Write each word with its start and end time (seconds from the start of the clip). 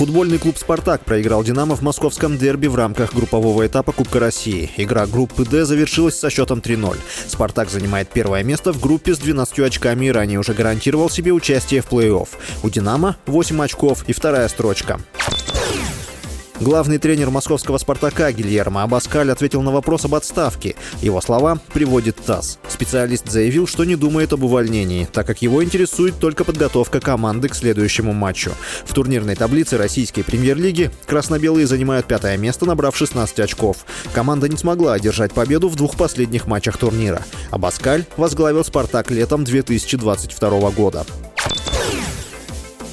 Футбольный 0.00 0.38
клуб 0.38 0.56
«Спартак» 0.56 1.04
проиграл 1.04 1.44
«Динамо» 1.44 1.76
в 1.76 1.82
московском 1.82 2.38
дерби 2.38 2.68
в 2.68 2.74
рамках 2.74 3.12
группового 3.12 3.66
этапа 3.66 3.92
Кубка 3.92 4.18
России. 4.18 4.70
Игра 4.78 5.04
группы 5.04 5.44
«Д» 5.44 5.66
завершилась 5.66 6.18
со 6.18 6.30
счетом 6.30 6.60
3-0. 6.60 6.96
«Спартак» 7.28 7.68
занимает 7.68 8.08
первое 8.08 8.42
место 8.42 8.72
в 8.72 8.80
группе 8.80 9.14
с 9.14 9.18
12 9.18 9.58
очками 9.58 10.06
и 10.06 10.10
ранее 10.10 10.38
уже 10.38 10.54
гарантировал 10.54 11.10
себе 11.10 11.32
участие 11.32 11.82
в 11.82 11.92
плей-офф. 11.92 12.28
У 12.62 12.70
«Динамо» 12.70 13.18
8 13.26 13.62
очков 13.62 14.04
и 14.06 14.14
вторая 14.14 14.48
строчка. 14.48 15.00
Главный 16.60 16.98
тренер 16.98 17.30
московского 17.30 17.78
«Спартака» 17.78 18.30
Гильермо 18.32 18.82
Абаскаль 18.82 19.30
ответил 19.30 19.62
на 19.62 19.70
вопрос 19.70 20.04
об 20.04 20.14
отставке. 20.14 20.76
Его 21.00 21.22
слова 21.22 21.58
приводит 21.72 22.16
ТАСС. 22.16 22.58
Специалист 22.68 23.26
заявил, 23.30 23.66
что 23.66 23.84
не 23.84 23.96
думает 23.96 24.34
об 24.34 24.44
увольнении, 24.44 25.08
так 25.10 25.26
как 25.26 25.40
его 25.40 25.64
интересует 25.64 26.18
только 26.18 26.44
подготовка 26.44 27.00
команды 27.00 27.48
к 27.48 27.54
следующему 27.54 28.12
матчу. 28.12 28.52
В 28.84 28.92
турнирной 28.92 29.36
таблице 29.36 29.78
российской 29.78 30.20
премьер-лиги 30.20 30.90
красно-белые 31.06 31.66
занимают 31.66 32.04
пятое 32.04 32.36
место, 32.36 32.66
набрав 32.66 32.94
16 32.94 33.40
очков. 33.40 33.86
Команда 34.12 34.46
не 34.46 34.58
смогла 34.58 34.92
одержать 34.92 35.32
победу 35.32 35.70
в 35.70 35.76
двух 35.76 35.96
последних 35.96 36.46
матчах 36.46 36.76
турнира. 36.76 37.22
Абаскаль 37.50 38.04
возглавил 38.18 38.66
«Спартак» 38.66 39.10
летом 39.10 39.44
2022 39.44 40.70
года. 40.72 41.06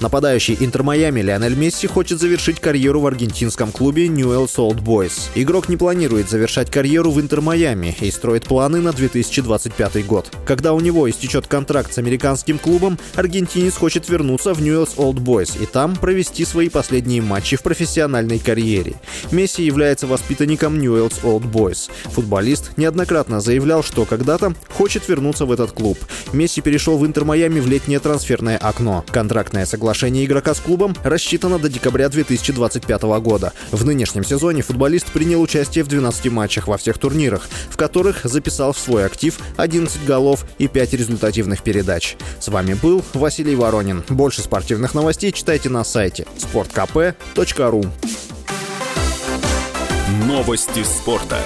Нападающий 0.00 0.58
Интер 0.60 0.82
Майами 0.82 1.22
Лионель 1.22 1.54
Месси 1.54 1.86
хочет 1.86 2.20
завершить 2.20 2.60
карьеру 2.60 3.00
в 3.00 3.06
аргентинском 3.06 3.72
клубе 3.72 4.08
Newell's 4.08 4.56
Old 4.56 4.82
Boys. 4.82 5.30
Игрок 5.34 5.70
не 5.70 5.78
планирует 5.78 6.28
завершать 6.28 6.70
карьеру 6.70 7.10
в 7.10 7.20
Интер 7.20 7.40
Майами 7.40 7.96
и 8.00 8.10
строит 8.10 8.44
планы 8.44 8.80
на 8.80 8.92
2025 8.92 10.06
год. 10.06 10.30
Когда 10.44 10.74
у 10.74 10.80
него 10.80 11.08
истечет 11.08 11.46
контракт 11.46 11.94
с 11.94 11.98
американским 11.98 12.58
клубом, 12.58 12.98
аргентинец 13.14 13.74
хочет 13.74 14.08
вернуться 14.10 14.52
в 14.52 14.60
Newell's 14.60 14.96
Old 14.96 15.16
Boys 15.16 15.62
и 15.62 15.64
там 15.64 15.96
провести 15.96 16.44
свои 16.44 16.68
последние 16.68 17.22
матчи 17.22 17.56
в 17.56 17.62
профессиональной 17.62 18.38
карьере. 18.38 18.96
Месси 19.30 19.64
является 19.64 20.06
воспитанником 20.06 20.78
Newell's 20.78 21.22
Old 21.22 21.50
Boys. 21.50 21.90
Футболист 22.10 22.76
неоднократно 22.76 23.40
заявлял, 23.40 23.82
что 23.82 24.04
когда-то 24.04 24.54
хочет 24.68 25.08
вернуться 25.08 25.46
в 25.46 25.52
этот 25.52 25.72
клуб. 25.72 25.98
Месси 26.34 26.60
перешел 26.60 26.98
в 26.98 27.06
Интер 27.06 27.24
Майами 27.24 27.60
в 27.60 27.66
летнее 27.66 27.98
трансферное 27.98 28.58
окно. 28.58 29.02
Контрактное 29.10 29.64
соглашение 29.64 29.85
Соглашение 29.86 30.24
игрока 30.24 30.52
с 30.52 30.58
клубом 30.58 30.96
рассчитано 31.04 31.60
до 31.60 31.68
декабря 31.68 32.08
2025 32.08 33.02
года. 33.20 33.52
В 33.70 33.84
нынешнем 33.84 34.24
сезоне 34.24 34.62
футболист 34.62 35.06
принял 35.12 35.40
участие 35.40 35.84
в 35.84 35.86
12 35.86 36.26
матчах 36.32 36.66
во 36.66 36.76
всех 36.76 36.98
турнирах, 36.98 37.48
в 37.70 37.76
которых 37.76 38.24
записал 38.24 38.72
в 38.72 38.78
свой 38.80 39.06
актив 39.06 39.38
11 39.56 40.04
голов 40.04 40.44
и 40.58 40.66
5 40.66 40.92
результативных 40.94 41.62
передач. 41.62 42.16
С 42.40 42.48
вами 42.48 42.74
был 42.74 43.04
Василий 43.14 43.54
Воронин. 43.54 44.02
Больше 44.08 44.42
спортивных 44.42 44.92
новостей 44.92 45.30
читайте 45.30 45.68
на 45.68 45.84
сайте 45.84 46.26
sportkp.ru 46.36 47.88
Новости 50.26 50.82
спорта. 50.82 51.38